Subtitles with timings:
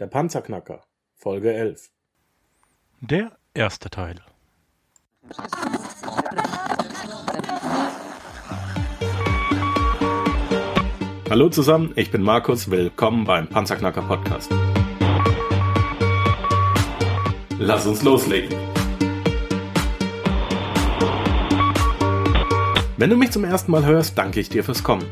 [0.00, 0.80] Der Panzerknacker,
[1.14, 1.90] Folge 11.
[3.02, 4.14] Der erste Teil.
[11.28, 14.50] Hallo zusammen, ich bin Markus, willkommen beim Panzerknacker Podcast.
[17.58, 18.58] Lass uns loslegen.
[22.96, 25.04] Wenn du mich zum ersten Mal hörst, danke ich dir fürs Kommen.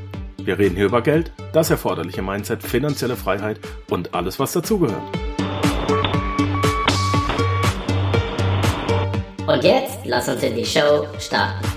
[0.49, 3.61] Wir reden hier über Geld, das erforderliche Mindset, finanzielle Freiheit
[3.91, 5.03] und alles, was dazugehört.
[9.47, 11.69] Und jetzt lass uns in die Show starten.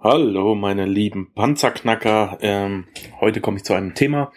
[0.00, 2.38] Hallo, meine lieben Panzerknacker.
[2.40, 2.86] Ähm,
[3.20, 4.32] heute komme ich zu einem Thema,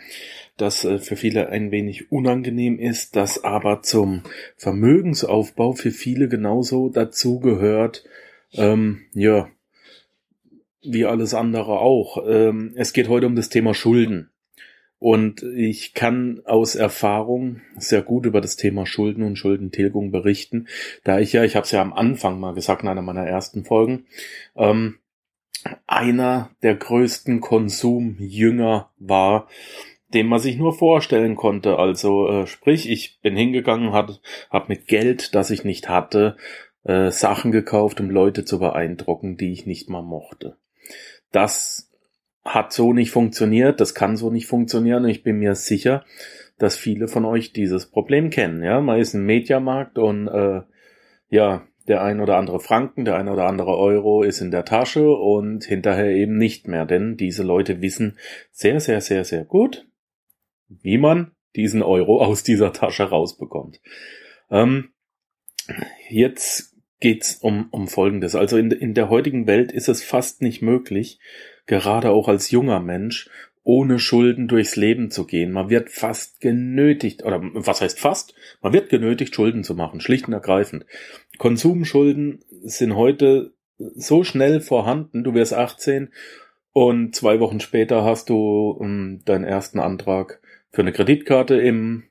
[0.58, 4.24] das äh, für viele ein wenig unangenehm ist, das aber zum
[4.58, 8.04] Vermögensaufbau für viele genauso dazugehört.
[8.52, 9.48] Ähm, ja,
[10.84, 12.24] wie alles andere auch.
[12.28, 14.30] Ähm, es geht heute um das Thema Schulden.
[15.04, 20.70] Und ich kann aus Erfahrung sehr gut über das Thema Schulden und Schuldentilgung berichten,
[21.04, 23.66] da ich ja, ich habe es ja am Anfang mal gesagt in einer meiner ersten
[23.66, 24.06] Folgen,
[24.56, 25.00] ähm,
[25.88, 29.50] einer der größten Konsumjünger war,
[30.14, 31.78] den man sich nur vorstellen konnte.
[31.80, 36.38] Also äh, sprich, ich bin hingegangen, habe hab mit Geld, das ich nicht hatte,
[36.84, 40.56] äh, Sachen gekauft, um Leute zu beeindrucken, die ich nicht mal mochte.
[41.34, 41.92] Das
[42.46, 46.06] hat so nicht funktioniert, das kann so nicht funktionieren ich bin mir sicher,
[46.58, 48.64] dass viele von euch dieses Problem kennen.
[48.64, 50.62] Ja, man ist im Mediamarkt und äh,
[51.30, 55.10] ja, der ein oder andere Franken, der ein oder andere Euro ist in der Tasche
[55.10, 58.18] und hinterher eben nicht mehr, denn diese Leute wissen
[58.52, 59.86] sehr, sehr, sehr, sehr gut,
[60.70, 63.82] wie man diesen Euro aus dieser Tasche rausbekommt.
[64.50, 64.90] Ähm,
[66.10, 66.73] jetzt
[67.04, 68.34] geht's um, um Folgendes.
[68.34, 71.20] Also in, in der heutigen Welt ist es fast nicht möglich,
[71.66, 73.30] gerade auch als junger Mensch,
[73.62, 75.52] ohne Schulden durchs Leben zu gehen.
[75.52, 78.36] Man wird fast genötigt, oder was heißt fast?
[78.62, 80.86] Man wird genötigt, Schulden zu machen, schlicht und ergreifend.
[81.40, 86.10] Konsumschulden sind heute so schnell vorhanden, du wirst 18
[86.72, 90.40] und zwei Wochen später hast du um, ähm, deinen ersten Antrag
[90.72, 92.04] für eine Kreditkarte im,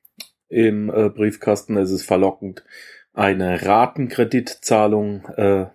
[0.51, 1.79] im äh, Briefkasten.
[1.79, 2.63] Es ist verlockend,
[3.13, 5.67] eine Ratenkreditzahlung äh,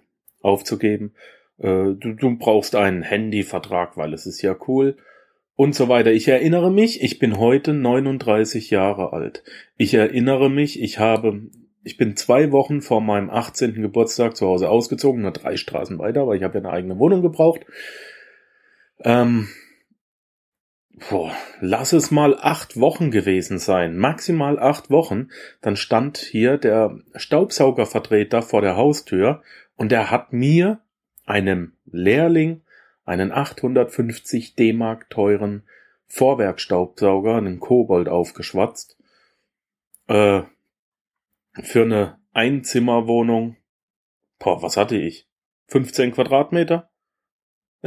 [0.42, 1.14] aufzugeben.
[1.58, 4.98] Äh, du, du brauchst einen Handyvertrag, weil es ist ja cool
[5.56, 6.12] und so weiter.
[6.12, 9.44] Ich erinnere mich, ich bin heute 39 Jahre alt.
[9.76, 11.42] Ich erinnere mich, ich habe,
[11.84, 13.82] ich bin zwei Wochen vor meinem 18.
[13.82, 17.22] Geburtstag zu Hause ausgezogen, nur drei Straßen weiter, weil ich habe ja eine eigene Wohnung
[17.22, 17.66] gebraucht.
[19.04, 19.48] Ähm,
[21.10, 25.30] boah, lass es mal acht Wochen gewesen sein, maximal acht Wochen.
[25.62, 29.42] Dann stand hier der Staubsaugervertreter vor der Haustür
[29.76, 30.82] und der hat mir,
[31.26, 32.62] einem Lehrling,
[33.06, 35.64] einen 850 D-Mark teuren
[36.08, 38.98] Vorwerkstaubsauger, einen Kobold aufgeschwatzt,
[40.08, 40.42] äh,
[41.62, 43.58] für eine Einzimmerwohnung,
[44.40, 45.28] boah, was hatte ich?
[45.68, 46.90] 15 Quadratmeter?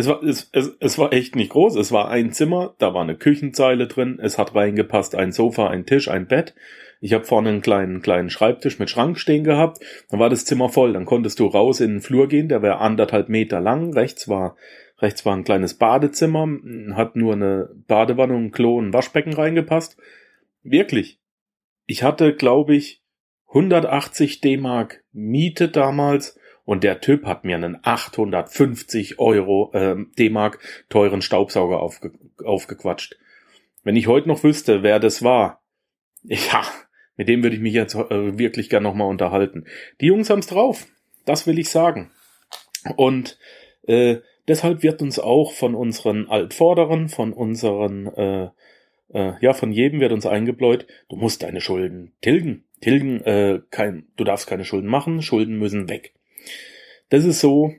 [0.01, 1.77] Es war, es, es, es war echt nicht groß.
[1.77, 5.85] Es war ein Zimmer, da war eine Küchenzeile drin, es hat reingepasst ein Sofa, ein
[5.85, 6.55] Tisch, ein Bett.
[7.03, 9.79] Ich habe vorne einen kleinen, kleinen Schreibtisch mit Schrank stehen gehabt.
[10.09, 10.95] Dann war das Zimmer voll.
[10.95, 13.93] Dann konntest du raus in den Flur gehen, der wäre anderthalb Meter lang.
[13.93, 14.57] Rechts war
[15.01, 16.47] Rechts war ein kleines Badezimmer,
[16.95, 19.97] hat nur eine Badewanne, ein Klo und ein Waschbecken reingepasst.
[20.63, 21.21] Wirklich.
[21.87, 23.03] Ich hatte, glaube ich,
[23.49, 26.39] 180 D-Mark Miete damals
[26.71, 32.13] und der Typ hat mir einen 850 Euro äh, D-Mark teuren Staubsauger aufge
[32.45, 33.17] aufgequatscht.
[33.83, 35.63] Wenn ich heute noch wüsste, wer das war,
[36.23, 36.63] ja,
[37.17, 39.65] mit dem würde ich mich jetzt äh, wirklich gern nochmal unterhalten.
[40.01, 40.87] Die Jungs haben's drauf,
[41.27, 42.11] das will ich sagen.
[42.97, 43.39] Und
[43.87, 44.19] äh,
[44.51, 48.49] Deshalb wird uns auch von unseren Altvorderen, von unseren, äh,
[49.13, 52.65] äh, ja, von jedem wird uns eingebläut, du musst deine Schulden tilgen.
[52.81, 56.15] Tilgen, äh, kein, du darfst keine Schulden machen, Schulden müssen weg.
[57.09, 57.75] Das ist so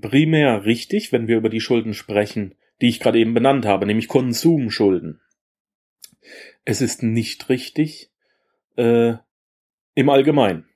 [0.00, 4.08] primär richtig, wenn wir über die Schulden sprechen, die ich gerade eben benannt habe, nämlich
[4.08, 5.20] Konsumschulden.
[6.64, 8.10] Es ist nicht richtig
[8.76, 9.14] äh,
[9.94, 10.66] im Allgemeinen.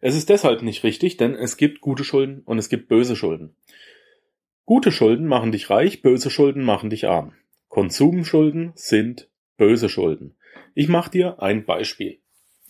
[0.00, 3.56] Es ist deshalb nicht richtig, denn es gibt gute Schulden und es gibt böse Schulden.
[4.64, 7.34] Gute Schulden machen dich reich, böse Schulden machen dich arm.
[7.68, 10.36] Konsumschulden sind böse Schulden.
[10.74, 12.20] Ich mache dir ein Beispiel.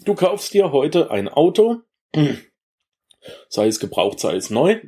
[0.04, 1.82] Du kaufst dir heute ein Auto,
[3.48, 4.80] sei es gebraucht, sei es neu,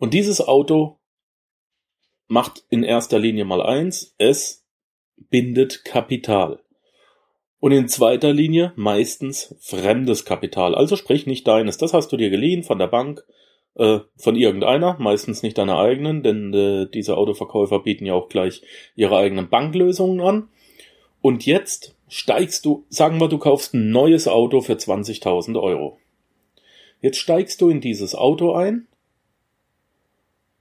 [0.00, 0.98] und dieses Auto
[2.26, 4.66] macht in erster Linie mal eins, es
[5.28, 6.60] bindet Kapital.
[7.58, 11.76] Und in zweiter Linie meistens fremdes Kapital, also sprich nicht deines.
[11.76, 13.26] Das hast du dir geliehen von der Bank,
[13.74, 18.62] äh, von irgendeiner, meistens nicht deiner eigenen, denn äh, diese Autoverkäufer bieten ja auch gleich
[18.96, 20.48] ihre eigenen Banklösungen an.
[21.20, 25.98] Und jetzt steigst du, sagen wir, du kaufst ein neues Auto für 20.000 Euro.
[27.00, 28.86] Jetzt steigst du in dieses Auto ein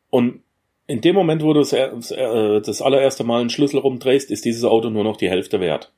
[0.10, 0.42] und
[0.88, 4.64] in dem Moment, wo du das, äh, das allererste Mal einen Schlüssel rumdrehst, ist dieses
[4.64, 5.92] Auto nur noch die Hälfte wert.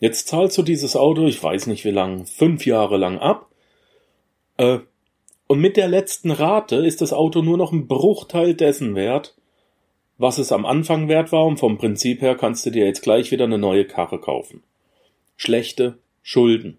[0.00, 3.50] Jetzt zahlst du dieses Auto, ich weiß nicht wie lang, fünf Jahre lang ab.
[4.56, 4.78] Äh,
[5.46, 9.36] und mit der letzten Rate ist das Auto nur noch ein Bruchteil dessen wert,
[10.16, 11.44] was es am Anfang wert war.
[11.44, 14.62] Und vom Prinzip her kannst du dir jetzt gleich wieder eine neue Karre kaufen.
[15.36, 16.78] Schlechte Schulden.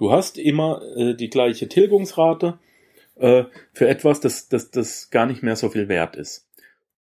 [0.00, 2.58] Du hast immer äh, die gleiche Tilgungsrate
[3.16, 3.44] äh,
[3.74, 6.48] für etwas, das, das, das gar nicht mehr so viel wert ist.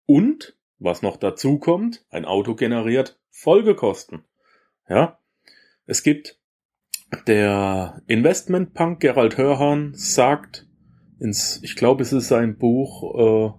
[0.05, 4.25] Und, was noch dazu kommt, ein Auto generiert Folgekosten.
[4.89, 5.21] Ja,
[5.87, 6.41] es gibt
[7.29, 10.67] der Investmentpunk Gerald Hörhan sagt
[11.21, 13.53] ins, ich glaube, es ist sein Buch, äh,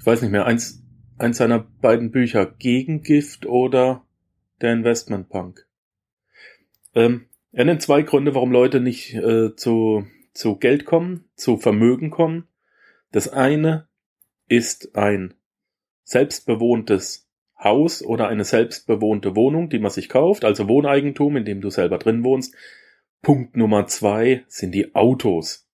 [0.00, 0.82] ich weiß nicht mehr, eins,
[1.16, 4.04] eins seiner beiden Bücher, Gegengift oder
[4.60, 5.64] der Investmentpunk.
[6.96, 12.10] Ähm, er nennt zwei Gründe, warum Leute nicht äh, zu, zu Geld kommen, zu Vermögen
[12.10, 12.48] kommen.
[13.12, 13.88] Das eine
[14.48, 15.34] ist ein
[16.04, 17.28] selbstbewohntes
[17.58, 21.98] Haus oder eine selbstbewohnte Wohnung, die man sich kauft, also Wohneigentum, in dem du selber
[21.98, 22.54] drin wohnst.
[23.20, 25.68] Punkt Nummer zwei sind die Autos.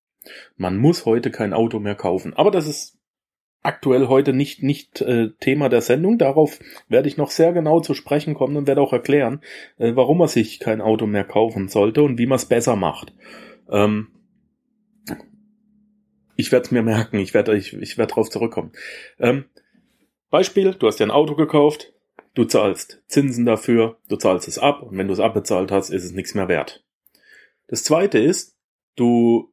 [0.56, 2.34] Man muss heute kein Auto mehr kaufen.
[2.34, 2.97] Aber das ist
[3.68, 6.16] aktuell heute nicht, nicht äh, Thema der Sendung.
[6.16, 9.42] Darauf werde ich noch sehr genau zu sprechen kommen und werde auch erklären,
[9.76, 13.12] äh, warum man sich kein Auto mehr kaufen sollte und wie man es besser macht.
[13.70, 14.08] Ähm,
[16.34, 18.72] ich werde es mir merken, ich werde ich, ich werd darauf zurückkommen.
[19.18, 19.44] Ähm,
[20.30, 21.92] Beispiel, du hast dir ein Auto gekauft,
[22.32, 26.04] du zahlst Zinsen dafür, du zahlst es ab und wenn du es abbezahlt hast, ist
[26.04, 26.84] es nichts mehr wert.
[27.66, 28.56] Das zweite ist,
[28.96, 29.52] du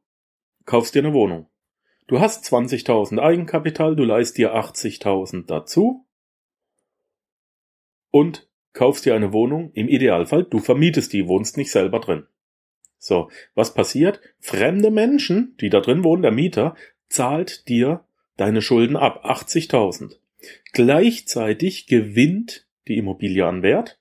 [0.64, 1.50] kaufst dir eine Wohnung.
[2.08, 6.06] Du hast 20.000 Eigenkapital, du leist dir 80.000 dazu
[8.12, 9.72] und kaufst dir eine Wohnung.
[9.72, 12.26] Im Idealfall, du vermietest die, wohnst nicht selber drin.
[12.98, 14.20] So, was passiert?
[14.38, 16.76] Fremde Menschen, die da drin wohnen, der Mieter,
[17.08, 18.04] zahlt dir
[18.36, 20.16] deine Schulden ab, 80.000.
[20.72, 23.98] Gleichzeitig gewinnt die Immobilie an Wert.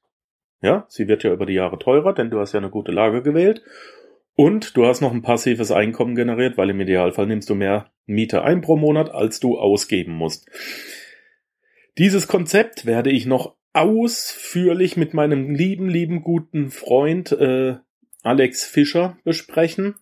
[0.61, 3.23] Ja, sie wird ja über die Jahre teurer, denn du hast ja eine gute Lage
[3.23, 3.63] gewählt.
[4.35, 8.43] Und du hast noch ein passives Einkommen generiert, weil im Idealfall nimmst du mehr Miete
[8.43, 10.49] ein pro Monat, als du ausgeben musst.
[11.97, 17.75] Dieses Konzept werde ich noch ausführlich mit meinem lieben, lieben guten Freund äh,
[18.23, 19.95] Alex Fischer besprechen.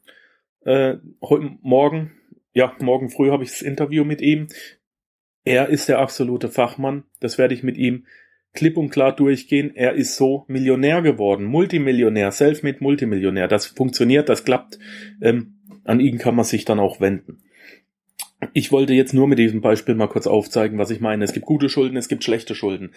[0.62, 2.12] Äh, heute morgen,
[2.54, 4.48] ja, morgen früh habe ich das Interview mit ihm.
[5.44, 7.04] Er ist der absolute Fachmann.
[7.20, 8.06] Das werde ich mit ihm
[8.54, 9.76] klipp und klar durchgehen.
[9.76, 13.48] Er ist so Millionär geworden, Multimillionär, Selfmade Multimillionär.
[13.48, 14.80] Das funktioniert, das klappt.
[15.22, 17.44] Ähm, an ihn kann man sich dann auch wenden.
[18.54, 21.24] Ich wollte jetzt nur mit diesem Beispiel mal kurz aufzeigen, was ich meine.
[21.24, 22.94] Es gibt gute Schulden, es gibt schlechte Schulden.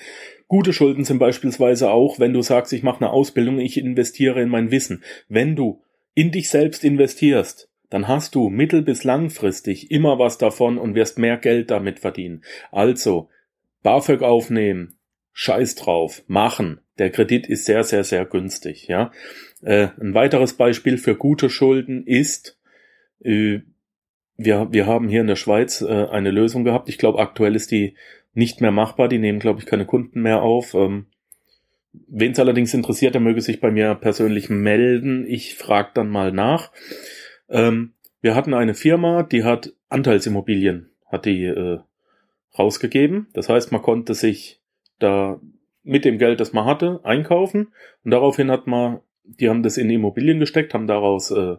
[0.49, 4.49] Gute Schulden sind beispielsweise auch, wenn du sagst, ich mache eine Ausbildung, ich investiere in
[4.49, 5.05] mein Wissen.
[5.29, 5.83] Wenn du
[6.15, 11.19] in dich selbst investierst, dann hast du mittel- bis langfristig immer was davon und wirst
[11.19, 12.43] mehr Geld damit verdienen.
[12.73, 13.29] Also,
[13.83, 14.97] BAföG aufnehmen,
[15.33, 16.81] scheiß drauf, machen.
[16.99, 19.13] Der Kredit ist sehr, sehr, sehr günstig, ja.
[19.63, 22.59] Äh, ein weiteres Beispiel für gute Schulden ist,
[23.23, 23.61] äh,
[24.37, 26.89] wir, wir haben hier in der Schweiz äh, eine Lösung gehabt.
[26.89, 27.95] Ich glaube, aktuell ist die
[28.35, 29.09] nicht mehr machbar.
[29.09, 30.75] Die nehmen, glaube ich, keine Kunden mehr auf.
[30.75, 31.07] Ähm,
[32.09, 35.27] Wen es allerdings interessiert, der möge sich bei mir persönlich melden.
[35.27, 36.71] Ich frage dann mal nach.
[37.49, 41.79] Ähm, wir hatten eine Firma, die hat Anteilsimmobilien, hat die äh,
[42.59, 43.29] rausgegeben.
[43.33, 44.61] Das heißt, man konnte sich
[44.99, 45.41] da
[45.83, 47.69] mit dem Geld, das man hatte, einkaufen
[48.05, 51.57] und daraufhin hat man, die haben das in Immobilien gesteckt, haben daraus äh,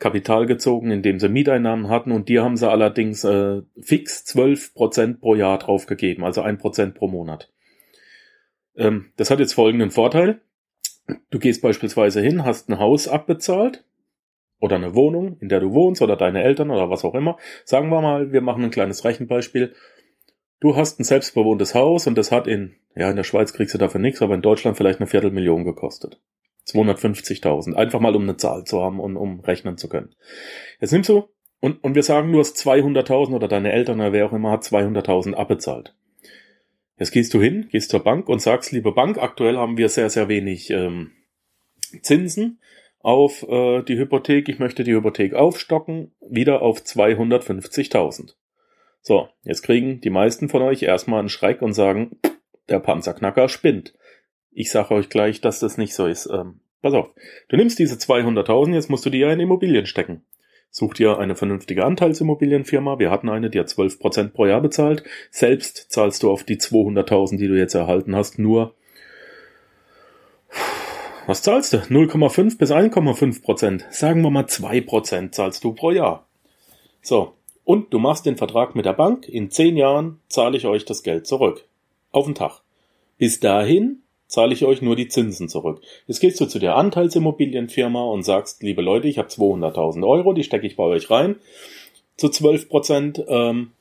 [0.00, 5.20] Kapital gezogen, indem sie Mieteinnahmen hatten und die haben sie allerdings äh, fix 12 Prozent
[5.20, 7.52] pro Jahr draufgegeben, also ein Prozent pro Monat.
[8.76, 10.40] Ähm, das hat jetzt folgenden Vorteil.
[11.30, 13.84] Du gehst beispielsweise hin, hast ein Haus abbezahlt,
[14.60, 17.38] oder eine Wohnung, in der du wohnst oder deine Eltern oder was auch immer.
[17.64, 19.74] Sagen wir mal, wir machen ein kleines Rechenbeispiel.
[20.60, 23.78] Du hast ein selbstbewohntes Haus und das hat in, ja, in der Schweiz kriegst du
[23.78, 26.20] dafür nichts, aber in Deutschland vielleicht eine Viertelmillion gekostet.
[26.74, 27.74] 250.000.
[27.74, 30.14] Einfach mal, um eine Zahl zu haben und um rechnen zu können.
[30.80, 31.28] Jetzt nimmst du
[31.60, 34.62] und, und wir sagen, du hast 200.000 oder deine Eltern oder wer auch immer hat
[34.62, 35.94] 200.000 abbezahlt.
[36.98, 40.10] Jetzt gehst du hin, gehst zur Bank und sagst, liebe Bank, aktuell haben wir sehr,
[40.10, 41.12] sehr wenig ähm,
[42.02, 42.60] Zinsen
[42.98, 48.34] auf äh, die Hypothek, ich möchte die Hypothek aufstocken, wieder auf 250.000.
[49.00, 52.18] So, jetzt kriegen die meisten von euch erstmal einen Schreck und sagen,
[52.68, 53.94] der Panzerknacker spinnt.
[54.52, 56.28] Ich sage euch gleich, dass das nicht so ist.
[56.32, 57.10] Ähm, pass auf,
[57.48, 60.22] du nimmst diese 200.000, jetzt musst du die ja in Immobilien stecken.
[60.72, 63.00] Such dir eine vernünftige Anteilsimmobilienfirma.
[63.00, 65.02] Wir hatten eine, die hat 12% pro Jahr bezahlt.
[65.30, 68.74] Selbst zahlst du auf die 200.000, die du jetzt erhalten hast, nur
[71.26, 71.76] was zahlst du?
[71.76, 73.86] 0,5 bis 1,5 Prozent.
[73.90, 76.26] Sagen wir mal 2 Prozent zahlst du pro Jahr.
[77.02, 77.34] So.
[77.62, 79.28] Und du machst den Vertrag mit der Bank.
[79.28, 81.64] In 10 Jahren zahle ich euch das Geld zurück.
[82.10, 82.62] Auf den Tag.
[83.16, 85.82] Bis dahin zahle ich euch nur die Zinsen zurück.
[86.06, 90.44] Jetzt gehst du zu der Anteilsimmobilienfirma und sagst, liebe Leute, ich habe 200.000 Euro, die
[90.44, 91.36] stecke ich bei euch rein.
[92.16, 93.24] Zu 12 Prozent.
[93.26, 93.72] Ähm,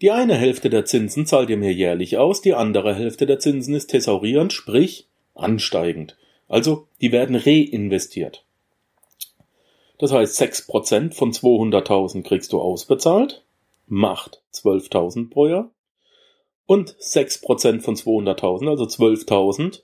[0.00, 3.74] die eine Hälfte der Zinsen zahlt ihr mir jährlich aus, die andere Hälfte der Zinsen
[3.74, 6.16] ist thesaurierend, sprich ansteigend.
[6.48, 8.44] Also, die werden reinvestiert.
[9.98, 13.44] Das heißt, 6% von 200.000 kriegst du ausbezahlt,
[13.86, 15.70] macht 12.000 pro Jahr.
[16.72, 19.82] Und 6% von 200.000, also 12.000,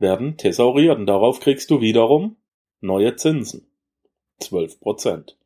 [0.00, 0.98] werden thesauriert.
[0.98, 2.34] Und darauf kriegst du wiederum
[2.80, 3.70] neue Zinsen.
[4.40, 5.36] 12%.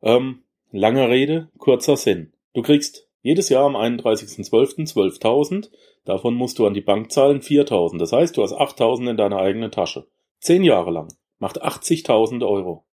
[0.00, 2.32] Ähm, lange Rede, kurzer Sinn.
[2.54, 4.90] Du kriegst jedes Jahr am 31.12.
[4.90, 5.68] 12.000
[6.06, 7.98] Davon musst du an die Bank zahlen 4.000.
[7.98, 10.06] Das heißt, du hast 8.000 in deiner eigenen Tasche.
[10.38, 11.08] Zehn Jahre lang.
[11.38, 12.86] Macht 80.000 Euro.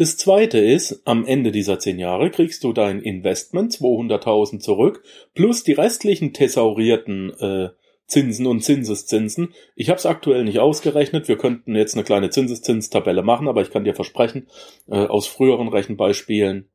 [0.00, 5.02] Das zweite ist, am Ende dieser zehn Jahre kriegst du dein Investment 200.000 zurück
[5.34, 7.68] plus die restlichen thesaurierten äh,
[8.06, 9.52] Zinsen und Zinseszinsen.
[9.76, 11.28] Ich habe es aktuell nicht ausgerechnet.
[11.28, 14.46] Wir könnten jetzt eine kleine Zinseszinstabelle machen, aber ich kann dir versprechen,
[14.88, 16.70] äh, aus früheren Rechenbeispielen,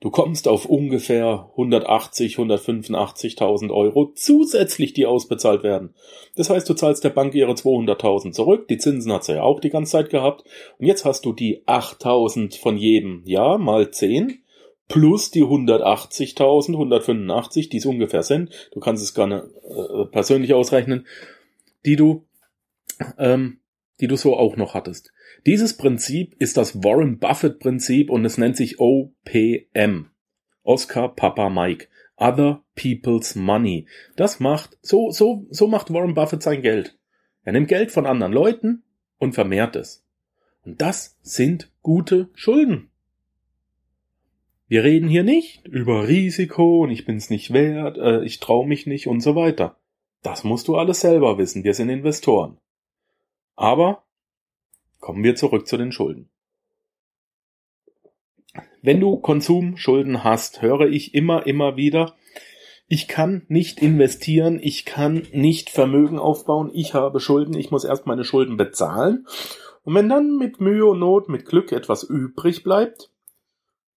[0.00, 5.94] Du kommst auf ungefähr 180, 185.000 Euro zusätzlich, die ausbezahlt werden.
[6.36, 8.66] Das heißt, du zahlst der Bank ihre 200.000 zurück.
[8.68, 10.44] Die Zinsen hat sie ja auch die ganze Zeit gehabt.
[10.78, 14.42] Und jetzt hast du die 8.000 von jedem Jahr mal 10
[14.88, 18.50] plus die 180.000, 185, die es ungefähr sind.
[18.72, 21.06] Du kannst es gerne äh, persönlich ausrechnen,
[21.84, 22.26] die du,
[23.18, 23.60] ähm,
[24.00, 25.12] die du so auch noch hattest.
[25.46, 30.06] Dieses Prinzip ist das Warren Buffett Prinzip und es nennt sich OPM.
[30.62, 31.88] Oscar Papa Mike.
[32.16, 33.86] Other People's Money.
[34.14, 36.98] Das macht, so, so, so macht Warren Buffett sein Geld.
[37.44, 38.82] Er nimmt Geld von anderen Leuten
[39.18, 40.04] und vermehrt es.
[40.64, 42.90] Und das sind gute Schulden.
[44.68, 48.86] Wir reden hier nicht über Risiko und ich bin's nicht wert, äh, ich traue mich
[48.86, 49.76] nicht und so weiter.
[50.22, 51.64] Das musst du alles selber wissen.
[51.64, 52.58] Wir sind Investoren.
[53.56, 54.04] Aber
[55.00, 56.30] Kommen wir zurück zu den Schulden.
[58.82, 62.14] Wenn du Konsumschulden hast, höre ich immer, immer wieder,
[62.88, 68.06] ich kann nicht investieren, ich kann nicht Vermögen aufbauen, ich habe Schulden, ich muss erst
[68.06, 69.26] meine Schulden bezahlen.
[69.84, 73.10] Und wenn dann mit Mühe und Not, mit Glück etwas übrig bleibt,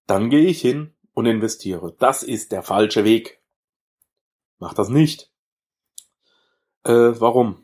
[0.05, 1.95] dann gehe ich hin und investiere.
[1.98, 3.41] Das ist der falsche Weg.
[4.60, 5.31] Mach das nicht.
[6.83, 7.62] Äh, warum?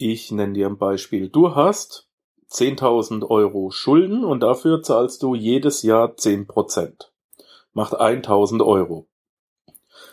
[0.00, 1.28] Ich nenne dir ein Beispiel.
[1.28, 2.08] Du hast
[2.50, 7.08] 10.000 Euro Schulden und dafür zahlst du jedes Jahr 10%.
[7.72, 9.08] Macht 1.000 Euro.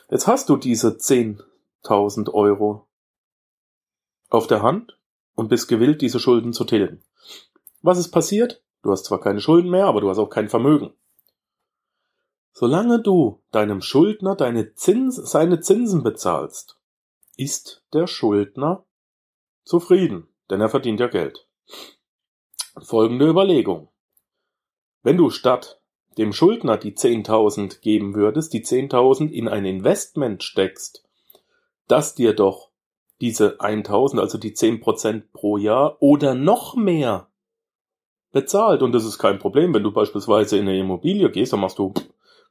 [0.10, 2.88] Jetzt hast du diese 10.000 Euro
[4.30, 4.98] auf der Hand
[5.36, 7.04] und bist gewillt, diese Schulden zu tilgen.
[7.84, 8.64] Was ist passiert?
[8.82, 10.96] Du hast zwar keine Schulden mehr, aber du hast auch kein Vermögen.
[12.54, 16.80] Solange du deinem Schuldner deine Zins, seine Zinsen bezahlst,
[17.38, 18.84] ist der Schuldner
[19.66, 21.48] zufrieden, denn er verdient ja Geld.
[22.82, 23.90] Folgende Überlegung.
[25.04, 25.82] Wenn du statt
[26.18, 31.04] dem Schuldner die 10.000 geben würdest, die 10.000 in ein Investment steckst,
[31.88, 32.70] das dir doch
[33.22, 37.28] diese 1.000, also die 10% pro Jahr oder noch mehr
[38.32, 38.82] bezahlt.
[38.82, 39.74] Und das ist kein Problem.
[39.74, 41.94] Wenn du beispielsweise in eine Immobilie gehst, dann machst du,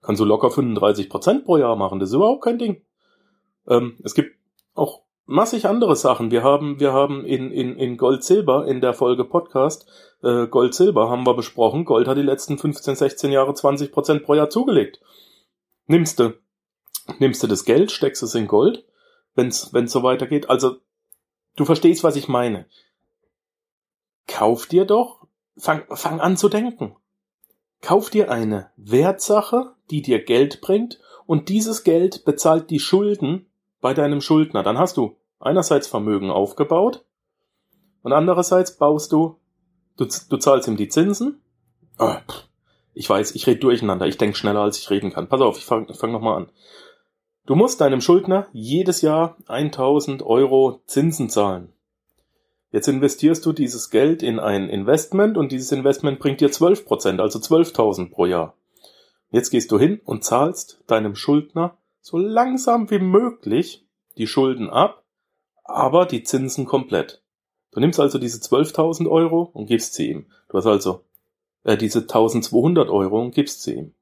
[0.03, 2.01] kannst du locker 35% pro Jahr machen.
[2.01, 2.83] Das ist überhaupt kein Ding.
[3.69, 4.37] Ähm, es gibt
[4.75, 6.31] auch massig andere Sachen.
[6.31, 9.87] Wir haben, wir haben in, in, in Gold Silber in der Folge Podcast,
[10.23, 11.85] äh, Gold Silber haben wir besprochen.
[11.85, 15.01] Gold hat die letzten 15, 16 Jahre 20 Prozent pro Jahr zugelegt.
[15.87, 16.35] Nimmst du,
[17.19, 18.85] nimmst du das Geld, steckst es in Gold,
[19.35, 20.49] wenn's, wenn's so weitergeht.
[20.49, 20.77] Also,
[21.57, 22.67] du verstehst, was ich meine.
[24.27, 25.27] Kauf dir doch,
[25.59, 26.97] fang, fang an zu denken.
[27.83, 33.47] Kauf dir eine Wertsache, die dir Geld bringt, und dieses Geld bezahlt die Schulden,
[33.85, 34.63] bei deinem Schuldner.
[34.63, 37.05] Dann hast du einerseits Vermögen aufgebaut
[38.01, 39.37] und andererseits baust du,
[39.99, 41.43] du, du zahlst ihm die Zinsen.
[41.99, 42.15] Oh,
[42.95, 44.07] ich weiß, ich rede durcheinander.
[44.07, 45.29] Ich denke schneller, als ich reden kann.
[45.29, 46.51] Pass auf, ich fange fang nochmal an.
[47.45, 51.71] Du musst deinem Schuldner jedes Jahr 1000 Euro Zinsen zahlen.
[52.71, 57.21] Jetzt investierst du dieses Geld in ein Investment und dieses Investment bringt dir 12 Prozent,
[57.21, 58.57] also 12.000 pro Jahr.
[59.31, 63.87] Jetzt gehst du hin und zahlst deinem Schuldner so langsam wie möglich
[64.19, 65.05] die Schulden ab,
[65.65, 67.23] aber die Zinsen komplett.
[67.73, 70.27] Du nimmst also diese 12.000 Euro und gibst sie ihm.
[70.51, 71.01] Du hast also
[71.63, 73.95] äh, diese 1200 Euro und gibst sie ihm.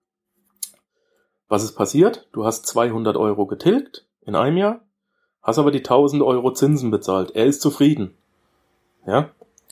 [1.47, 2.29] Was ist passiert?
[2.33, 4.81] Du hast 200 Euro getilgt in einem Jahr,
[5.41, 7.37] hast aber die 1000 Euro Zinsen bezahlt.
[7.37, 8.15] Er ist zufrieden.
[9.07, 9.31] Ja?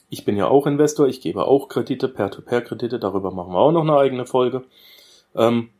[0.08, 3.82] Ich bin ja auch Investor, ich gebe auch Kredite, Peer-to-Peer-Kredite, darüber machen wir auch noch
[3.82, 4.62] eine eigene Folge.
[5.34, 5.70] Ähm,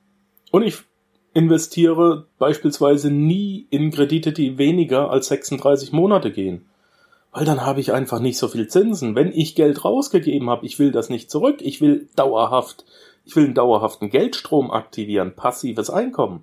[0.51, 0.90] und ich
[1.33, 6.67] investiere beispielsweise nie in Kredite, die weniger als 36 Monate gehen.
[7.33, 9.15] Weil dann habe ich einfach nicht so viel Zinsen.
[9.15, 11.59] Wenn ich Geld rausgegeben habe, ich will das nicht zurück.
[11.61, 12.85] Ich will dauerhaft,
[13.25, 16.43] ich will einen dauerhaften Geldstrom aktivieren, passives Einkommen.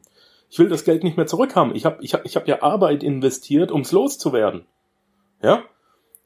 [0.50, 1.76] Ich will das Geld nicht mehr zurückhaben.
[1.76, 4.66] Ich habe ich hab, ich hab ja Arbeit investiert, ums loszuwerden.
[5.42, 5.64] Ja?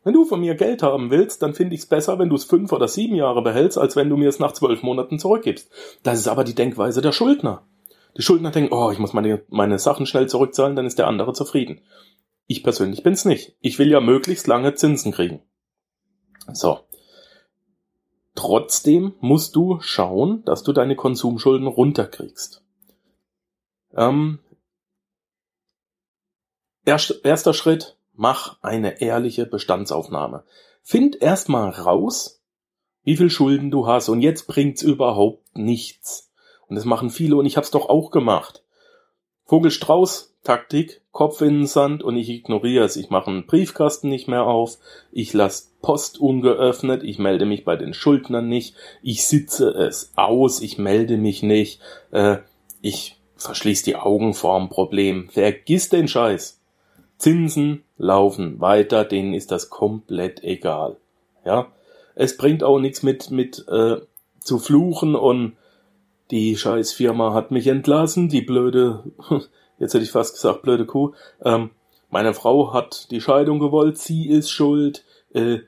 [0.04, 2.44] Wenn du von mir Geld haben willst, dann finde ich es besser, wenn du es
[2.44, 5.70] fünf oder sieben Jahre behältst, als wenn du mir es nach zwölf Monaten zurückgibst.
[6.04, 7.64] Das ist aber die Denkweise der Schuldner.
[8.18, 11.34] Die Schuldner denken, oh, ich muss meine, meine Sachen schnell zurückzahlen, dann ist der andere
[11.34, 11.82] zufrieden.
[12.48, 13.56] Ich persönlich bin's nicht.
[13.62, 15.42] Ich will ja möglichst lange Zinsen kriegen.
[16.52, 16.80] So.
[18.36, 22.64] Trotzdem musst du schauen, dass du deine Konsumschulden runterkriegst.
[23.94, 24.40] Ähm,
[26.86, 30.44] erster Schritt, mach eine ehrliche Bestandsaufnahme.
[30.82, 32.42] Find erstmal raus,
[33.04, 36.31] wie viel Schulden du hast und jetzt bringt's überhaupt nichts.
[36.72, 38.64] Und das machen viele und ich hab's doch auch gemacht.
[39.44, 42.96] Vogelstrauß-Taktik, Kopf in den Sand und ich ignoriere es.
[42.96, 44.78] Ich mache einen Briefkasten nicht mehr auf,
[45.12, 50.62] ich lasse Post ungeöffnet, ich melde mich bei den Schuldnern nicht, ich sitze es aus,
[50.62, 52.38] ich melde mich nicht, äh,
[52.80, 55.28] ich verschließ die Augen vorm Problem.
[55.28, 56.62] Vergiss den Scheiß.
[57.18, 60.96] Zinsen laufen weiter, denen ist das komplett egal.
[61.44, 61.68] Ja,
[62.16, 63.98] es bringt auch nichts mit mit äh,
[64.40, 65.58] zu fluchen und
[66.32, 69.04] die scheiß Firma hat mich entlassen, die blöde,
[69.80, 71.12] jetzt hätte ich fast gesagt, blöde Kuh.
[71.44, 71.72] Ähm,
[72.10, 75.60] meine Frau hat die Scheidung gewollt, sie ist schuld, äh,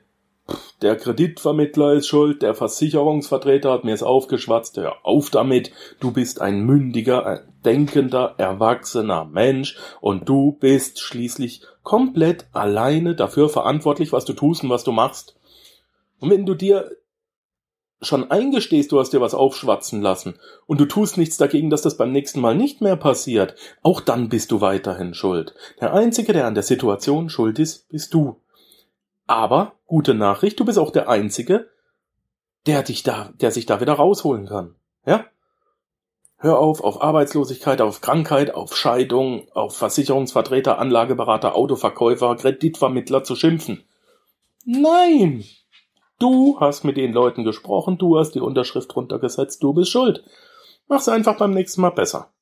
[0.82, 6.40] der Kreditvermittler ist schuld, der Versicherungsvertreter hat mir es aufgeschwatzt, hör auf damit, du bist
[6.40, 14.26] ein mündiger, ein denkender, erwachsener Mensch und du bist schließlich komplett alleine dafür verantwortlich, was
[14.26, 15.36] du tust und was du machst.
[16.20, 16.90] Und wenn du dir
[18.04, 20.34] schon eingestehst, du hast dir was aufschwatzen lassen
[20.66, 24.28] und du tust nichts dagegen, dass das beim nächsten Mal nicht mehr passiert, auch dann
[24.28, 25.54] bist du weiterhin schuld.
[25.80, 28.40] Der Einzige, der an der Situation schuld ist, bist du.
[29.26, 31.68] Aber, gute Nachricht, du bist auch der Einzige,
[32.66, 34.74] der dich da, der sich da wieder rausholen kann.
[35.06, 35.26] Ja?
[36.36, 43.84] Hör auf, auf Arbeitslosigkeit, auf Krankheit, auf Scheidung, auf Versicherungsvertreter, Anlageberater, Autoverkäufer, Kreditvermittler zu schimpfen.
[44.66, 45.44] Nein!
[46.18, 50.24] Du hast mit den Leuten gesprochen, du hast die Unterschrift runtergesetzt, du bist schuld.
[50.86, 52.32] Mach's einfach beim nächsten Mal besser.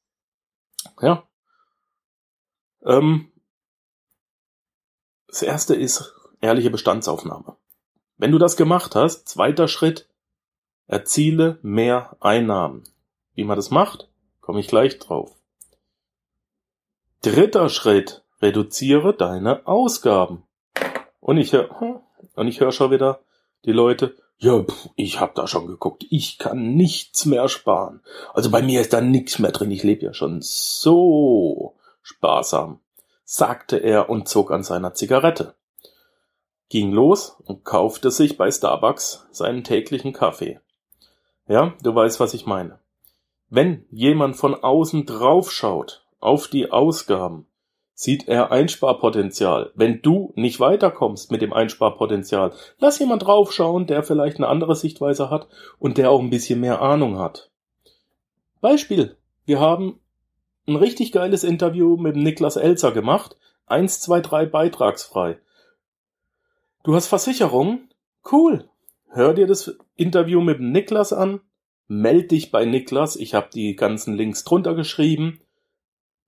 [1.00, 1.26] Ja.
[2.84, 3.32] Ähm,
[5.28, 7.56] das erste ist ehrliche Bestandsaufnahme.
[8.18, 10.08] Wenn du das gemacht hast, zweiter Schritt,
[10.86, 12.84] erziele mehr Einnahmen.
[13.34, 14.08] Wie man das macht,
[14.40, 15.34] komme ich gleich drauf.
[17.22, 20.42] Dritter Schritt, reduziere deine Ausgaben.
[21.20, 22.00] Und ich höre, hm,
[22.34, 23.20] und ich höre schon wieder,
[23.64, 28.02] die Leute, ja, pf, ich hab da schon geguckt, ich kann nichts mehr sparen.
[28.34, 32.80] Also bei mir ist da nichts mehr drin, ich lebe ja schon so sparsam,
[33.24, 35.54] sagte er und zog an seiner Zigarette.
[36.68, 40.58] Ging los und kaufte sich bei Starbucks seinen täglichen Kaffee.
[41.46, 42.78] Ja, du weißt, was ich meine.
[43.48, 47.46] Wenn jemand von außen draufschaut auf die Ausgaben,
[47.94, 49.70] sieht er Einsparpotenzial.
[49.74, 55.30] Wenn du nicht weiterkommst mit dem Einsparpotenzial, lass jemand draufschauen, der vielleicht eine andere Sichtweise
[55.30, 57.50] hat und der auch ein bisschen mehr Ahnung hat.
[58.60, 59.16] Beispiel.
[59.44, 60.00] Wir haben
[60.66, 63.36] ein richtig geiles Interview mit Niklas Elzer gemacht.
[63.66, 65.38] Eins, zwei, drei beitragsfrei.
[66.84, 67.88] Du hast Versicherung?
[68.30, 68.68] Cool.
[69.08, 71.40] Hör dir das Interview mit Niklas an.
[71.88, 73.16] Meld dich bei Niklas.
[73.16, 75.40] Ich habe die ganzen Links drunter geschrieben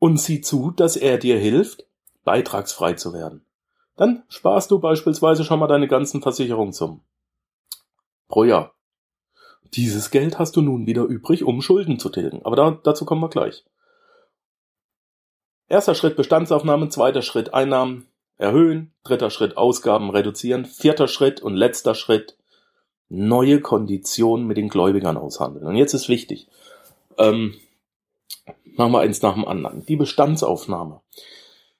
[0.04, 1.86] und sieh zu, dass er dir hilft,
[2.24, 3.42] beitragsfrei zu werden.
[3.96, 7.00] Dann sparst du beispielsweise schon mal deine ganzen Versicherungssummen.
[8.28, 8.74] Pro Jahr.
[9.72, 12.42] Dieses Geld hast du nun wieder übrig, um Schulden zu tilgen.
[12.44, 13.64] Aber da, dazu kommen wir gleich.
[15.68, 21.94] Erster Schritt Bestandsaufnahme, zweiter Schritt Einnahmen erhöhen, dritter Schritt Ausgaben reduzieren, vierter Schritt und letzter
[21.94, 22.36] Schritt
[23.08, 25.64] neue Konditionen mit den Gläubigern aushandeln.
[25.64, 26.46] Und jetzt ist wichtig,
[27.16, 27.54] ähm,
[28.76, 29.84] Machen wir eins nach dem anderen.
[29.86, 31.00] Die Bestandsaufnahme.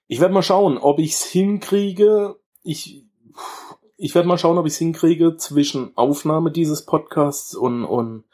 [0.07, 2.37] Ich werde mal schauen, ob ich es hinkriege.
[2.62, 3.04] Ich,
[3.96, 8.24] ich werde mal schauen, ob ich es hinkriege zwischen Aufnahme dieses Podcasts und, und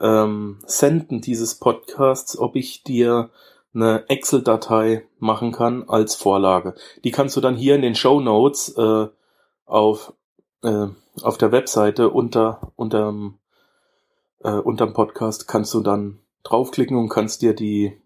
[0.00, 3.30] ähm, Senden dieses Podcasts, ob ich dir
[3.72, 6.74] eine Excel-Datei machen kann als Vorlage.
[7.04, 9.06] Die kannst du dann hier in den Show Notes äh,
[9.66, 10.12] auf,
[10.62, 10.86] äh,
[11.22, 13.14] auf der Webseite unter, unter
[14.42, 17.99] äh, unterm Podcast kannst du dann draufklicken und kannst dir die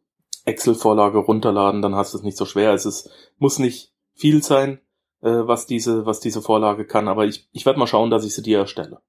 [0.44, 2.73] Excel-Vorlage runterladen, dann hast du es nicht so schwer.
[2.73, 4.81] Es ist, muss nicht viel sein,
[5.23, 8.35] äh, was diese, was diese Vorlage kann, aber ich, ich werde mal schauen, dass ich
[8.35, 9.01] sie dir erstelle.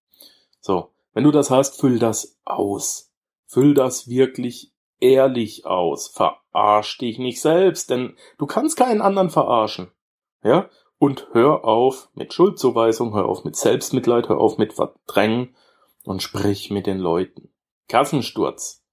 [0.59, 3.11] So, wenn du das hast, füll das aus.
[3.47, 6.07] Füll das wirklich ehrlich aus.
[6.07, 9.91] Verarsch dich nicht selbst, denn du kannst keinen anderen verarschen.
[10.43, 10.69] Ja?
[10.97, 15.55] Und hör auf mit Schuldzuweisung, hör auf mit Selbstmitleid, hör auf mit Verdrängen
[16.03, 17.49] und sprich mit den Leuten.
[17.88, 18.85] Kassensturz.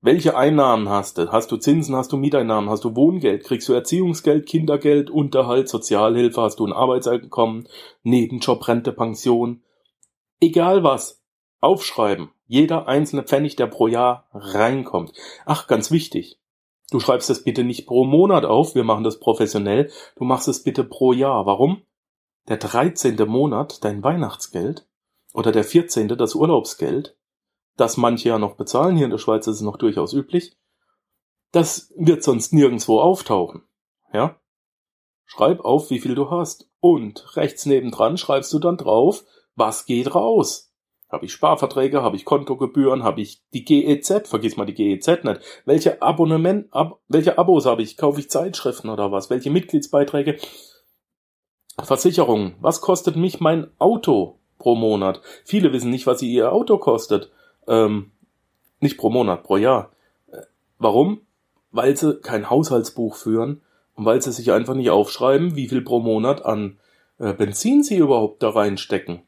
[0.00, 1.32] Welche Einnahmen hast du?
[1.32, 6.40] Hast du Zinsen, hast du Mieteinnahmen, hast du Wohngeld, kriegst du Erziehungsgeld, Kindergeld, Unterhalt, Sozialhilfe,
[6.40, 7.68] hast du ein Arbeitseinkommen,
[8.04, 9.64] Nebenjob, Rente, Pension?
[10.40, 11.20] Egal was.
[11.60, 12.30] Aufschreiben.
[12.46, 15.12] Jeder einzelne Pfennig, der pro Jahr reinkommt.
[15.44, 16.38] Ach, ganz wichtig.
[16.92, 19.90] Du schreibst es bitte nicht pro Monat auf, wir machen das professionell.
[20.16, 21.44] Du machst es bitte pro Jahr.
[21.44, 21.82] Warum?
[22.48, 23.16] Der 13.
[23.26, 24.86] Monat, dein Weihnachtsgeld,
[25.34, 26.06] oder der 14.
[26.08, 27.17] das Urlaubsgeld,
[27.78, 30.56] das manche ja noch bezahlen, hier in der Schweiz ist es noch durchaus üblich,
[31.52, 33.62] das wird sonst nirgendwo auftauchen.
[34.12, 34.38] Ja?
[35.24, 36.68] Schreib auf, wie viel du hast.
[36.80, 40.72] Und rechts nebendran schreibst du dann drauf, was geht raus.
[41.10, 45.40] Habe ich Sparverträge, habe ich Kontogebühren, habe ich die GEZ, vergiss mal die GEZ nicht.
[45.64, 47.96] Welche Abonnement, ab, welche Abos habe ich?
[47.96, 49.30] Kaufe ich Zeitschriften oder was?
[49.30, 50.38] Welche Mitgliedsbeiträge?
[51.82, 52.56] Versicherungen.
[52.60, 55.22] Was kostet mich mein Auto pro Monat?
[55.44, 57.30] Viele wissen nicht, was ihr Auto kostet.
[57.68, 58.10] Ähm,
[58.80, 59.90] nicht pro Monat, pro Jahr.
[60.32, 60.38] Äh,
[60.78, 61.20] warum?
[61.70, 63.60] Weil sie kein Haushaltsbuch führen
[63.94, 66.78] und weil sie sich einfach nicht aufschreiben, wie viel pro Monat an
[67.18, 69.22] äh, Benzin sie überhaupt da reinstecken.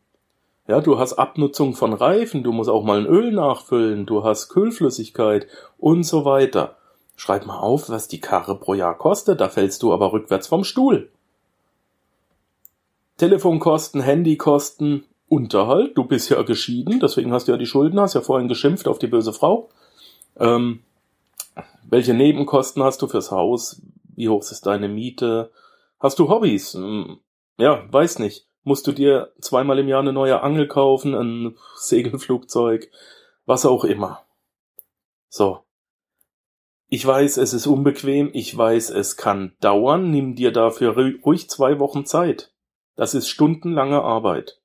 [0.66, 4.48] Ja, du hast Abnutzung von Reifen, du musst auch mal ein Öl nachfüllen, du hast
[4.50, 5.48] Kühlflüssigkeit
[5.78, 6.76] und so weiter.
[7.16, 10.64] Schreib mal auf, was die Karre pro Jahr kostet, da fällst du aber rückwärts vom
[10.64, 11.10] Stuhl.
[13.18, 15.96] Telefonkosten, Handykosten, Unterhalt.
[15.96, 18.98] Du bist ja geschieden, deswegen hast du ja die Schulden, hast ja vorhin geschimpft auf
[18.98, 19.68] die böse Frau.
[20.36, 20.82] Ähm,
[21.88, 23.80] welche Nebenkosten hast du fürs Haus?
[24.16, 25.52] Wie hoch ist deine Miete?
[26.00, 26.74] Hast du Hobbys?
[26.74, 27.20] Hm,
[27.58, 28.48] ja, weiß nicht.
[28.64, 32.90] Musst du dir zweimal im Jahr eine neue Angel kaufen, ein Segelflugzeug,
[33.46, 34.24] was auch immer.
[35.28, 35.60] So.
[36.88, 41.78] Ich weiß, es ist unbequem, ich weiß, es kann dauern, nimm dir dafür ruhig zwei
[41.78, 42.52] Wochen Zeit.
[42.96, 44.59] Das ist stundenlange Arbeit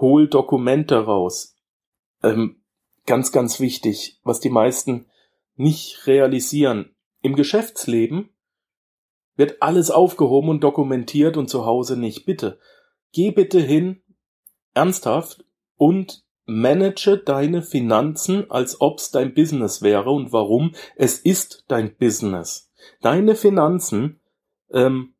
[0.00, 1.56] hol Dokumente raus.
[2.22, 2.62] Ähm,
[3.06, 5.06] ganz, ganz wichtig, was die meisten
[5.56, 6.94] nicht realisieren.
[7.22, 8.30] Im Geschäftsleben
[9.36, 12.24] wird alles aufgehoben und dokumentiert und zu Hause nicht.
[12.26, 12.58] Bitte,
[13.12, 14.02] geh bitte hin,
[14.74, 15.44] ernsthaft,
[15.76, 20.10] und manage deine Finanzen, als ob's dein Business wäre.
[20.10, 20.74] Und warum?
[20.96, 22.70] Es ist dein Business.
[23.00, 24.20] Deine Finanzen,
[24.70, 25.14] ähm,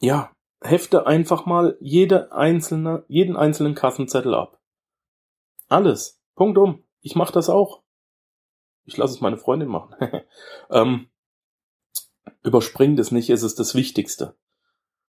[0.00, 4.60] ja, hefte einfach mal jede einzelne, jeden einzelnen Kassenzettel ab.
[5.68, 6.20] Alles.
[6.34, 6.84] Punkt um.
[7.00, 7.82] Ich mach das auch.
[8.84, 9.94] Ich lasse es meine Freundin machen.
[10.70, 11.08] ähm,
[12.42, 14.34] überspring das nicht, es ist das Wichtigste.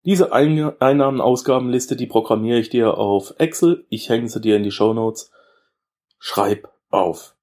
[0.04, 3.86] Diese Einnahmen-Ausgabenliste, die programmiere ich dir auf Excel.
[3.90, 5.32] Ich hänge sie dir in die Show Notes.
[6.18, 7.36] Schreib auf.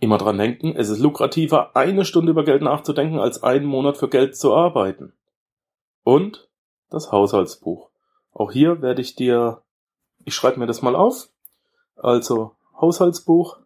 [0.00, 4.08] Immer dran denken, es ist lukrativer, eine Stunde über Geld nachzudenken, als einen Monat für
[4.08, 5.12] Geld zu arbeiten.
[6.04, 6.48] Und
[6.90, 7.90] das Haushaltsbuch.
[8.32, 9.62] Auch hier werde ich dir,
[10.24, 11.28] ich schreibe mir das mal auf.
[11.96, 13.58] Also Haushaltsbuch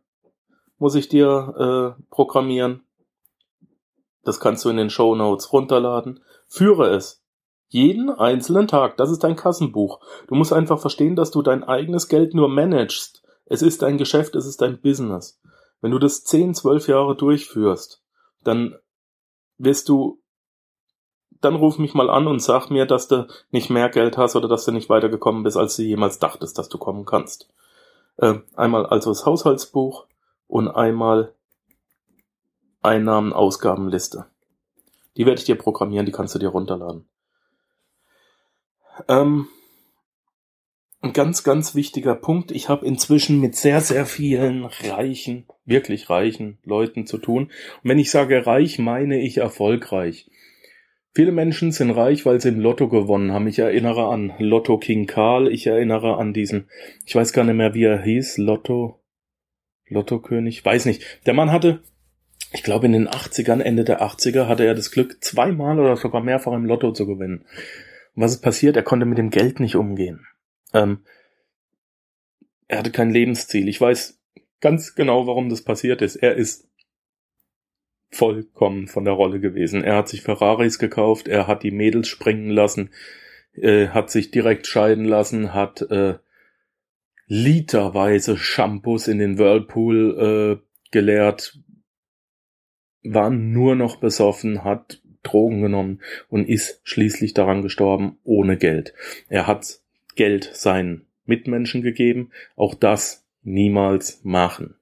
[0.78, 2.84] muss ich dir äh, programmieren.
[4.22, 6.20] Das kannst du in den Show Notes runterladen.
[6.46, 7.22] Führe es.
[7.68, 8.96] Jeden einzelnen Tag.
[8.96, 10.00] Das ist dein Kassenbuch.
[10.26, 13.22] Du musst einfach verstehen, dass du dein eigenes Geld nur managst.
[13.46, 15.40] Es ist dein Geschäft, es ist dein Business.
[15.80, 18.02] Wenn du das 10, 12 Jahre durchführst,
[18.44, 18.76] dann
[19.58, 20.20] wirst du
[21.40, 24.48] dann ruf mich mal an und sag mir, dass du nicht mehr Geld hast oder
[24.48, 27.48] dass du nicht weitergekommen bist, als du jemals dachtest, dass du kommen kannst.
[28.16, 30.06] Äh, einmal also das Haushaltsbuch
[30.46, 31.34] und einmal
[32.82, 34.26] Einnahmen-Ausgabenliste.
[35.16, 37.08] Die werde ich dir programmieren, die kannst du dir runterladen.
[39.08, 39.48] Ähm,
[41.00, 42.50] ein ganz, ganz wichtiger Punkt.
[42.50, 47.44] Ich habe inzwischen mit sehr, sehr vielen reichen, wirklich reichen Leuten zu tun.
[47.44, 50.28] Und wenn ich sage reich, meine ich erfolgreich.
[51.14, 53.46] Viele Menschen sind reich, weil sie im Lotto gewonnen haben.
[53.48, 55.48] Ich erinnere an Lotto King Karl.
[55.48, 56.68] Ich erinnere an diesen,
[57.06, 59.00] ich weiß gar nicht mehr, wie er hieß, Lotto,
[59.88, 61.02] Lotto König, weiß nicht.
[61.26, 61.82] Der Mann hatte,
[62.52, 66.22] ich glaube in den 80ern, Ende der 80er, hatte er das Glück, zweimal oder sogar
[66.22, 67.44] mehrfach im Lotto zu gewinnen.
[68.14, 68.76] Und was ist passiert?
[68.76, 70.26] Er konnte mit dem Geld nicht umgehen.
[70.74, 71.04] Ähm,
[72.68, 73.66] er hatte kein Lebensziel.
[73.68, 74.20] Ich weiß
[74.60, 76.16] ganz genau, warum das passiert ist.
[76.16, 76.67] Er ist
[78.10, 79.84] vollkommen von der Rolle gewesen.
[79.84, 82.90] Er hat sich Ferraris gekauft, er hat die Mädels springen lassen,
[83.54, 86.18] äh, hat sich direkt scheiden lassen, hat äh,
[87.26, 91.58] literweise Shampoos in den Whirlpool äh, geleert,
[93.02, 98.94] war nur noch besoffen, hat Drogen genommen und ist schließlich daran gestorben ohne Geld.
[99.28, 99.80] Er hat
[100.14, 102.30] Geld seinen Mitmenschen gegeben.
[102.56, 104.74] Auch das niemals machen.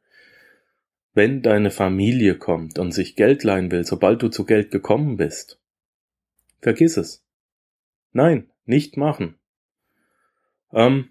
[1.17, 5.59] Wenn deine Familie kommt und sich Geld leihen will, sobald du zu Geld gekommen bist,
[6.61, 7.25] vergiss es.
[8.13, 9.39] Nein, nicht machen.
[10.75, 11.09] Ähm,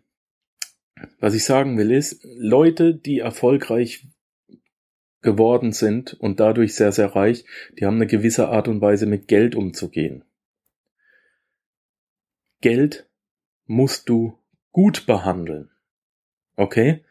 [1.19, 4.05] was ich sagen will ist, Leute, die erfolgreich
[5.23, 7.43] geworden sind und dadurch sehr, sehr reich,
[7.79, 10.23] die haben eine gewisse Art und Weise mit Geld umzugehen.
[12.61, 13.09] Geld
[13.65, 14.37] musst du
[14.71, 15.71] gut behandeln.
[16.57, 17.03] Okay?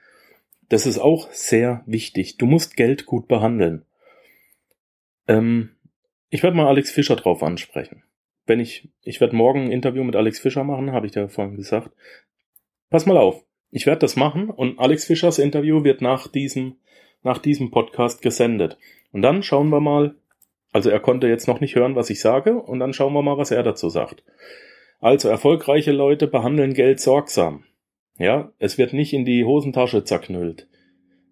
[0.69, 2.37] Das ist auch sehr wichtig.
[2.39, 3.85] Du musst Geld gut behandeln.
[5.29, 5.77] Ähm,
[6.31, 8.03] ich werde mal Alex Fischer drauf ansprechen.
[8.47, 11.57] Wenn ich, ich werde morgen ein Interview mit Alex Fischer machen, habe ich da vorhin
[11.57, 11.91] gesagt.
[12.91, 13.45] Pass mal auf.
[13.71, 16.77] Ich werde das machen und Alex Fischers Interview wird nach diesem
[17.25, 18.79] nach diesem Podcast gesendet.
[19.11, 20.15] Und dann schauen wir mal,
[20.73, 23.39] also er konnte jetzt noch nicht hören, was ich sage, und dann schauen wir mal,
[23.39, 24.23] was er dazu sagt.
[25.01, 27.65] Also erfolgreiche Leute behandeln Geld sorgsam.
[28.19, 30.69] Ja, es wird nicht in die Hosentasche zerknüllt.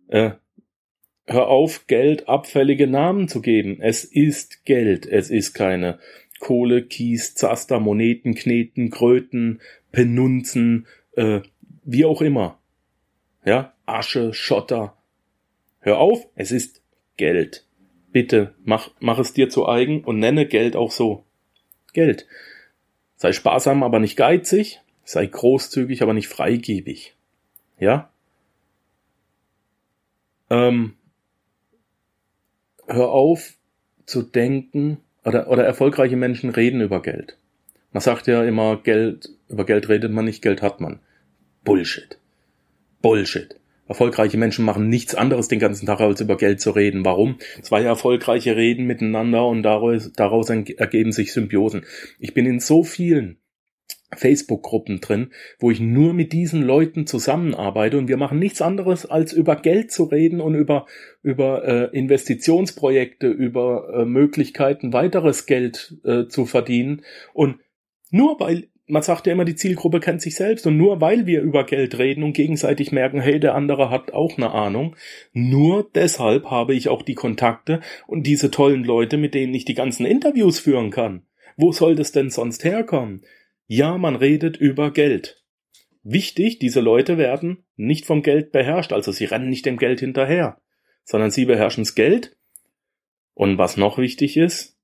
[0.09, 0.33] Äh,
[1.27, 3.79] hör auf, Geld abfällige Namen zu geben.
[3.81, 5.07] Es ist Geld.
[5.07, 5.99] Es ist keine
[6.41, 9.61] Kohle, Kies, Zaster, Moneten, Kneten, Kröten,
[9.93, 11.41] Penunzen, äh,
[11.85, 12.59] wie auch immer.
[13.45, 14.97] Ja, Asche, Schotter.
[15.81, 16.83] Hör auf, es ist
[17.17, 17.67] Geld.
[18.11, 21.25] Bitte, mach, mach es dir zu eigen und nenne Geld auch so.
[21.93, 22.27] Geld.
[23.17, 24.82] Sei sparsam, aber nicht geizig.
[25.05, 27.15] Sei großzügig, aber nicht freigebig.
[27.79, 28.11] Ja?
[30.51, 30.95] Ähm,
[32.87, 33.55] hör auf
[34.07, 37.37] zu denken, oder, oder erfolgreiche Menschen reden über Geld.
[37.93, 41.01] Man sagt ja immer, Geld, über Geld redet man nicht, Geld hat man.
[41.65, 42.19] Bullshit.
[43.03, 43.57] Bullshit.
[43.89, 47.05] Erfolgreiche Menschen machen nichts anderes den ganzen Tag, als über Geld zu reden.
[47.05, 47.39] Warum?
[47.61, 51.85] Zwei erfolgreiche reden miteinander und daraus, daraus ergeben sich Symbiosen.
[52.19, 53.39] Ich bin in so vielen
[54.17, 59.33] Facebook-Gruppen drin, wo ich nur mit diesen Leuten zusammenarbeite und wir machen nichts anderes, als
[59.33, 60.87] über Geld zu reden und über,
[61.23, 67.03] über äh, Investitionsprojekte, über äh, Möglichkeiten, weiteres Geld äh, zu verdienen.
[67.33, 67.59] Und
[68.11, 71.41] nur weil man sagt ja immer, die Zielgruppe kennt sich selbst und nur weil wir
[71.41, 74.97] über Geld reden und gegenseitig merken, hey, der andere hat auch eine Ahnung,
[75.33, 79.75] nur deshalb habe ich auch die Kontakte und diese tollen Leute, mit denen ich die
[79.75, 81.23] ganzen Interviews führen kann.
[81.57, 83.23] Wo soll das denn sonst herkommen?
[83.67, 85.43] Ja, man redet über Geld.
[86.03, 90.61] Wichtig, diese Leute werden nicht vom Geld beherrscht, also sie rennen nicht dem Geld hinterher,
[91.05, 92.37] sondern sie beherrschen das Geld.
[93.35, 94.77] Und was noch wichtig ist,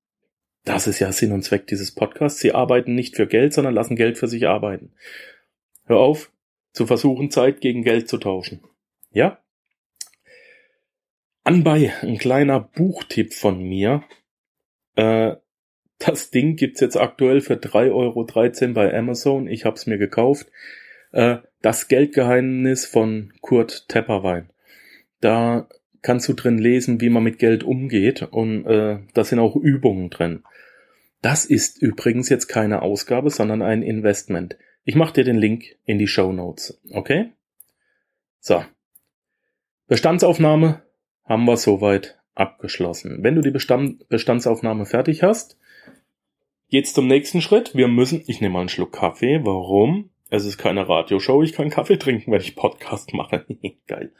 [0.65, 2.41] das ist ja Sinn und Zweck dieses Podcasts.
[2.41, 4.93] Sie arbeiten nicht für Geld, sondern lassen Geld für sich arbeiten.
[5.87, 6.31] Hör auf,
[6.73, 8.63] zu versuchen, Zeit gegen Geld zu tauschen.
[9.11, 9.43] Ja?
[11.43, 14.05] Anbei, ein kleiner Buchtipp von mir.
[14.95, 15.37] Äh,
[15.99, 19.49] das Ding gibt's jetzt aktuell für 3,13 Euro bei Amazon.
[19.49, 20.49] Ich hab's mir gekauft.
[21.13, 24.51] Äh, das Geldgeheimnis von Kurt Tepperwein.
[25.21, 25.69] Da
[26.03, 30.11] kannst du drin lesen, wie man mit Geld umgeht und äh, da sind auch Übungen
[30.11, 30.45] drin.
[31.21, 34.57] Das ist übrigens jetzt keine Ausgabe, sondern ein Investment.
[34.85, 37.33] Ich mache dir den Link in die Show Notes, okay?
[38.39, 38.65] So.
[39.89, 40.83] Bestandsaufnahme
[41.25, 43.19] haben wir soweit abgeschlossen.
[43.23, 45.59] Wenn du die Bestand Bestandsaufnahme fertig hast,
[46.71, 47.75] geht's zum nächsten Schritt.
[47.75, 49.41] Wir müssen, ich nehme mal einen Schluck Kaffee.
[49.45, 50.11] Warum?
[50.31, 53.47] Es ist keine Radioshow, ich kann Kaffee trinken, wenn ich Podcast mache.
[53.87, 54.13] Geil.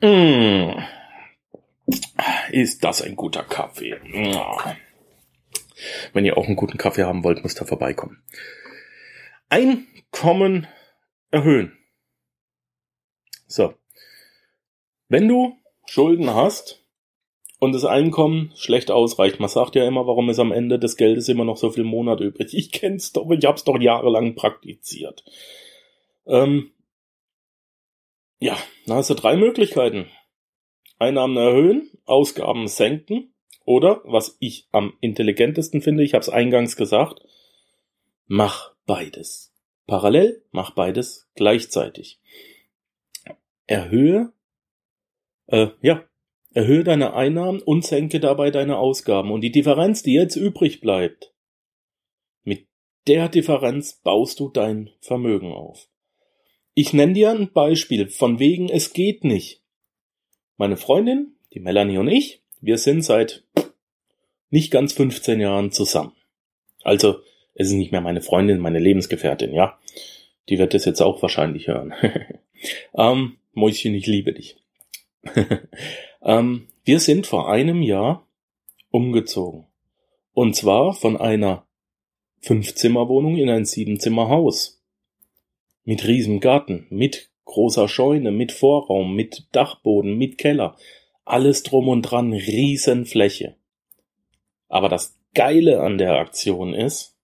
[0.00, 0.82] Mmh.
[2.52, 3.96] Ist das ein guter Kaffee?
[6.12, 8.22] Wenn ihr auch einen guten Kaffee haben wollt, müsst ihr vorbeikommen.
[9.48, 10.66] Einkommen
[11.30, 11.78] erhöhen.
[13.46, 13.74] So.
[15.08, 16.84] Wenn du Schulden hast
[17.58, 21.28] und das Einkommen schlecht ausreicht, man sagt ja immer, warum ist am Ende des Geldes
[21.28, 22.54] immer noch so viel Monat übrig.
[22.54, 25.24] Ich kenn's doch, ich hab's doch jahrelang praktiziert.
[26.26, 26.70] Ähm,
[28.38, 30.06] ja, da hast du drei Möglichkeiten.
[30.98, 37.20] Einnahmen erhöhen, Ausgaben senken oder, was ich am intelligentesten finde, ich habe es eingangs gesagt,
[38.26, 39.52] mach beides.
[39.86, 42.20] Parallel, mach beides gleichzeitig.
[43.66, 44.32] Erhöhe,
[45.46, 46.07] äh, ja,
[46.58, 49.30] erhöhe deine Einnahmen und senke dabei deine Ausgaben.
[49.30, 51.32] Und die Differenz, die jetzt übrig bleibt,
[52.42, 52.66] mit
[53.06, 55.88] der Differenz baust du dein Vermögen auf.
[56.74, 59.62] Ich nenne dir ein Beispiel, von wegen es geht nicht.
[60.56, 63.44] Meine Freundin, die Melanie und ich, wir sind seit
[64.50, 66.16] nicht ganz 15 Jahren zusammen.
[66.82, 67.20] Also,
[67.54, 69.78] es ist nicht mehr meine Freundin, meine Lebensgefährtin, ja.
[70.48, 71.94] Die wird das jetzt auch wahrscheinlich hören.
[72.96, 74.56] ähm, Mäuschen, ich liebe dich.
[76.22, 78.26] ähm, wir sind vor einem Jahr
[78.90, 79.66] umgezogen.
[80.32, 81.66] Und zwar von einer
[82.40, 84.82] Fünfzimmerwohnung in ein Siebenzimmerhaus.
[85.84, 90.76] Mit riesem Garten, mit großer Scheune, mit Vorraum, mit Dachboden, mit Keller.
[91.24, 93.56] Alles drum und dran, Riesenfläche.
[94.68, 97.16] Aber das Geile an der Aktion ist,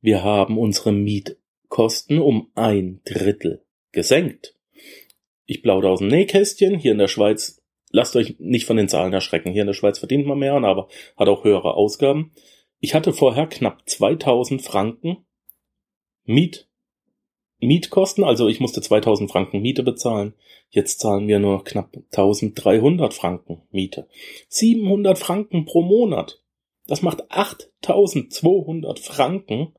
[0.00, 4.56] wir haben unsere Mietkosten um ein Drittel gesenkt.
[5.46, 6.78] Ich plaudere aus dem Nähkästchen.
[6.78, 9.52] Hier in der Schweiz, lasst euch nicht von den Zahlen erschrecken.
[9.52, 12.32] Hier in der Schweiz verdient man mehr, aber hat auch höhere Ausgaben.
[12.80, 15.24] Ich hatte vorher knapp 2000 Franken
[16.24, 16.68] Miet,
[17.60, 20.34] Mietkosten, also ich musste 2000 Franken Miete bezahlen.
[20.68, 24.08] Jetzt zahlen wir nur knapp 1300 Franken Miete.
[24.48, 26.42] 700 Franken pro Monat.
[26.88, 29.74] Das macht 8200 Franken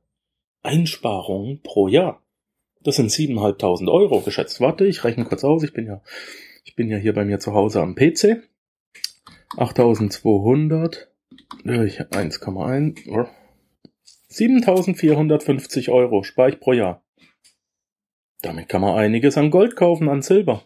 [0.62, 2.23] Einsparungen pro Jahr.
[2.84, 4.60] Das sind 7.500 Euro geschätzt.
[4.60, 5.64] Warte, ich rechne kurz aus.
[5.64, 6.02] Ich bin ja,
[6.66, 8.44] ich bin ja hier bei mir zu Hause am PC.
[9.58, 11.10] 8200
[11.64, 13.28] durch 1,1.
[14.28, 17.04] 7450 Euro spare ich pro Jahr.
[18.42, 20.64] Damit kann man einiges an Gold kaufen, an Silber.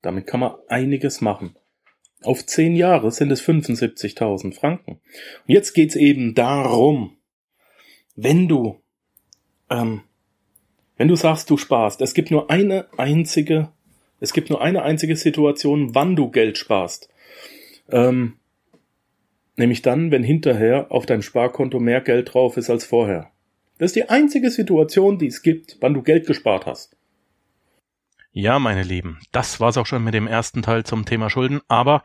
[0.00, 1.54] Damit kann man einiges machen.
[2.22, 4.92] Auf zehn Jahre sind es 75.000 Franken.
[4.92, 5.00] Und
[5.46, 7.16] jetzt geht's eben darum,
[8.16, 8.80] wenn du,
[9.70, 10.02] ähm,
[10.98, 13.70] wenn du sagst, du sparst, es gibt nur eine einzige,
[14.20, 17.08] es gibt nur eine einzige Situation, wann du Geld sparst.
[17.90, 18.34] Ähm,
[19.58, 23.32] Nämlich dann, wenn hinterher auf deinem Sparkonto mehr Geld drauf ist als vorher.
[23.78, 26.96] Das ist die einzige Situation, die es gibt, wann du Geld gespart hast.
[28.30, 32.04] Ja, meine Lieben, das war's auch schon mit dem ersten Teil zum Thema Schulden, aber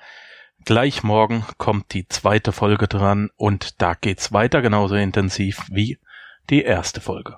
[0.65, 5.99] gleich morgen kommt die zweite Folge dran und da geht's weiter genauso intensiv wie
[6.49, 7.37] die erste Folge.